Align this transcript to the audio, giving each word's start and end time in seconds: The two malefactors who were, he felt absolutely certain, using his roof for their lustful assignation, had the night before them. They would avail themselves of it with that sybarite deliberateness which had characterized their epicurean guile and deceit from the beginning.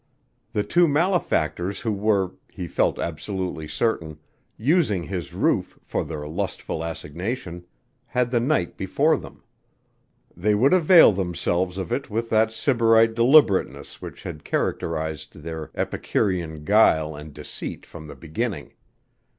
The 0.53 0.63
two 0.63 0.87
malefactors 0.87 1.81
who 1.81 1.91
were, 1.93 2.31
he 2.49 2.65
felt 2.67 2.97
absolutely 2.97 3.67
certain, 3.67 4.17
using 4.57 5.03
his 5.03 5.31
roof 5.31 5.77
for 5.83 6.03
their 6.03 6.27
lustful 6.27 6.81
assignation, 6.83 7.67
had 8.07 8.31
the 8.31 8.39
night 8.39 8.77
before 8.77 9.15
them. 9.15 9.43
They 10.35 10.55
would 10.55 10.73
avail 10.73 11.13
themselves 11.13 11.77
of 11.77 11.91
it 11.93 12.09
with 12.09 12.31
that 12.31 12.51
sybarite 12.51 13.13
deliberateness 13.13 14.01
which 14.01 14.23
had 14.23 14.43
characterized 14.43 15.35
their 15.43 15.69
epicurean 15.75 16.63
guile 16.65 17.15
and 17.15 17.31
deceit 17.31 17.85
from 17.85 18.07
the 18.07 18.15
beginning. 18.15 18.73